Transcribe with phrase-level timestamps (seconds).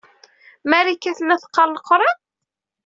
[0.69, 2.17] Marika tella teqqar Leqran?